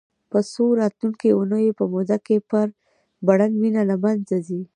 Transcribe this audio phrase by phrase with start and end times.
[0.31, 2.35] په څو راتلونکو اونیو په موده کې
[3.25, 4.61] پرڼ وینه له منځه ځي.